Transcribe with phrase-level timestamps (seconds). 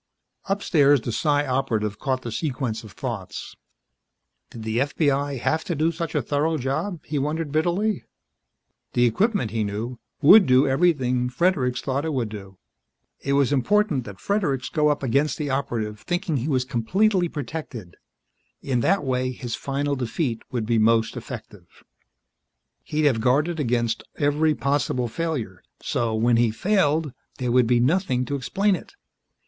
[0.45, 3.55] Upstairs, the Psi Operative caught the sequence of thoughts.
[4.49, 8.05] Did the FBI have to do such a thorough job, he wondered bitterly.
[8.93, 12.57] The equipment, he knew, would do everything Fredericks thought it would do.
[13.19, 17.95] It was important that Fredericks go up against the Operative thinking he was completely protected
[18.59, 21.83] in that way his final defeat would be most effective.
[22.81, 28.25] He'd have guarded against every possible failure so, when he failed, there would be nothing
[28.25, 28.95] to explain it.